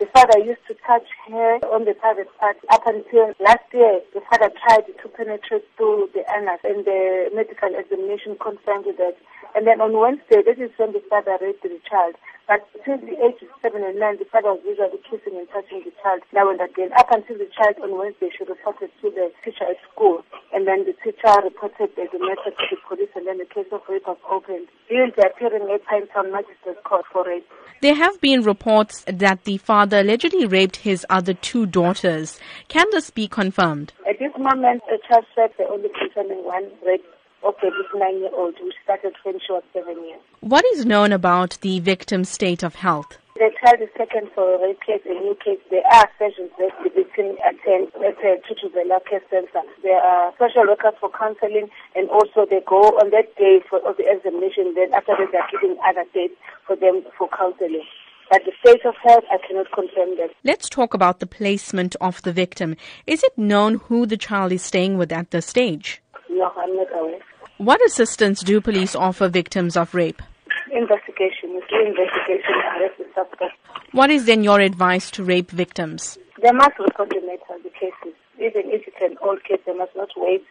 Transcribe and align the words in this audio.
The 0.00 0.08
father 0.16 0.38
used 0.40 0.64
to 0.66 0.74
touch 0.86 1.04
her 1.28 1.60
on 1.68 1.84
the 1.84 1.92
private 1.92 2.32
part 2.40 2.56
up 2.72 2.86
until 2.86 3.34
last 3.38 3.68
year. 3.70 4.00
The 4.14 4.24
father 4.32 4.48
tried 4.64 4.88
to 4.88 5.08
penetrate 5.12 5.68
through 5.76 6.08
the 6.16 6.24
anus 6.32 6.64
and 6.64 6.86
the 6.88 7.28
medical 7.36 7.68
examination 7.76 8.40
confirmed 8.40 8.86
that. 8.96 9.16
And 9.54 9.66
then 9.66 9.82
on 9.82 9.92
Wednesday, 9.92 10.40
this 10.40 10.56
is 10.56 10.72
when 10.78 10.96
the 10.96 11.04
father 11.10 11.36
raped 11.38 11.62
the 11.62 11.76
child. 11.84 12.16
But 12.50 12.66
since 12.82 12.98
the 13.06 13.14
age 13.14 13.38
of 13.46 13.48
seven 13.62 13.86
and 13.86 13.94
nine, 14.02 14.18
the 14.18 14.26
father 14.26 14.50
was 14.50 14.66
usually 14.66 14.98
kissing 15.06 15.38
and 15.38 15.46
touching 15.54 15.86
the 15.86 15.94
child 16.02 16.26
now 16.34 16.50
and 16.50 16.58
again. 16.58 16.90
Up 16.98 17.06
until 17.14 17.38
the 17.38 17.46
child 17.54 17.78
on 17.78 17.94
Wednesday, 17.94 18.26
she 18.34 18.42
reported 18.42 18.90
to 18.90 19.06
the 19.06 19.30
teacher 19.46 19.70
at 19.70 19.78
school. 19.86 20.26
And 20.52 20.66
then 20.66 20.82
the 20.82 20.98
teacher 20.98 21.30
reported 21.46 21.94
the 21.94 22.18
matter 22.18 22.50
to 22.50 22.64
the 22.74 22.76
police 22.90 23.14
and 23.14 23.30
then 23.30 23.38
the 23.38 23.46
case 23.46 23.70
of 23.70 23.86
rape 23.88 24.02
was 24.02 24.18
opened. 24.26 24.66
He 24.90 24.98
will 24.98 25.14
be 25.14 25.22
appearing 25.22 25.70
at 25.70 25.86
Pinetown 25.86 26.34
Magistrates 26.34 26.82
Court 26.82 27.06
for 27.12 27.22
rape. 27.22 27.46
There 27.82 27.94
have 27.94 28.20
been 28.20 28.42
reports 28.42 29.04
that 29.06 29.44
the 29.44 29.58
father 29.58 30.00
allegedly 30.00 30.46
raped 30.46 30.82
his 30.82 31.06
other 31.08 31.34
two 31.34 31.66
daughters. 31.66 32.40
Can 32.66 32.86
this 32.90 33.10
be 33.10 33.28
confirmed? 33.28 33.92
At 34.10 34.18
this 34.18 34.34
moment, 34.36 34.82
the 34.90 34.98
child 35.06 35.24
said 35.36 35.54
they 35.56 35.70
only 35.70 35.90
concerning 35.94 36.42
one 36.42 36.66
Okay, 37.42 37.70
this 37.70 37.88
nine-year-old 37.94 38.54
who 38.58 38.70
started 38.84 39.14
when 39.22 39.40
she 39.40 39.52
was 39.52 39.62
seven 39.72 39.96
years. 40.04 40.20
What 40.40 40.64
is 40.74 40.84
known 40.84 41.12
about 41.12 41.58
the 41.62 41.80
victim's 41.80 42.28
state 42.28 42.62
of 42.62 42.74
health? 42.74 43.16
The 43.40 43.48
child 43.64 43.80
is 43.80 43.88
taken 43.96 44.28
for 44.34 44.44
a 44.44 44.60
rape 44.60 44.80
case, 44.84 45.00
a 45.06 45.14
new 45.14 45.34
case. 45.42 45.58
There 45.70 45.86
are 45.90 46.04
sessions 46.18 46.50
that 46.58 46.76
the 46.84 46.90
victim 46.90 47.40
attends 47.40 47.88
at 47.96 48.20
a 48.20 48.36
uh, 48.36 48.44
Thuthuzela 48.44 49.00
Care 49.08 49.22
Center. 49.30 49.64
There 49.82 49.96
are 49.96 50.34
social 50.36 50.68
workers 50.68 50.92
for 51.00 51.08
counseling 51.16 51.70
and 51.96 52.10
also 52.10 52.44
they 52.44 52.60
go 52.68 52.92
on 53.00 53.08
that 53.12 53.34
day 53.36 53.64
for 53.70 53.80
of 53.88 53.96
the 53.96 54.04
examination. 54.04 54.74
Then 54.76 54.92
after 54.92 55.16
that, 55.16 55.32
they 55.32 55.38
are 55.38 55.48
giving 55.50 55.78
other 55.88 56.04
dates 56.12 56.36
for 56.66 56.76
them 56.76 57.00
for 57.16 57.30
counseling. 57.32 57.88
But 58.28 58.42
the 58.44 58.52
state 58.60 58.84
of 58.84 58.94
health, 59.02 59.24
I 59.32 59.38
cannot 59.48 59.72
confirm 59.72 60.16
that. 60.18 60.36
Let's 60.44 60.68
talk 60.68 60.92
about 60.92 61.20
the 61.20 61.26
placement 61.26 61.96
of 62.02 62.20
the 62.20 62.34
victim. 62.34 62.76
Is 63.06 63.24
it 63.24 63.38
known 63.38 63.76
who 63.76 64.04
the 64.04 64.18
child 64.18 64.52
is 64.52 64.62
staying 64.62 64.98
with 64.98 65.10
at 65.10 65.30
this 65.30 65.46
stage? 65.46 66.02
No, 66.28 66.52
I'm 66.58 66.76
not 66.76 66.88
aware. 66.92 67.18
What 67.60 67.84
assistance 67.84 68.40
do 68.40 68.58
police 68.62 68.96
offer 68.96 69.28
victims 69.28 69.76
of 69.76 69.94
rape? 69.94 70.22
Investigation. 70.72 71.60
Do 71.68 71.76
investigation 71.84 72.54
arrest 72.56 72.96
the 72.96 73.04
suspect. 73.14 73.52
What 73.92 74.08
is 74.08 74.24
then 74.24 74.42
your 74.42 74.60
advice 74.60 75.10
to 75.10 75.22
rape 75.22 75.50
victims? 75.50 76.16
They 76.40 76.52
must 76.52 76.78
report 76.78 77.10
the 77.10 77.20
matter, 77.20 77.62
the 77.62 77.68
cases. 77.68 78.16
Even 78.38 78.72
if 78.72 78.88
it's 78.88 78.96
an 79.02 79.18
old 79.20 79.44
case, 79.44 79.60
they 79.66 79.74
must 79.74 79.94
not 79.94 80.08
wait 80.16 80.42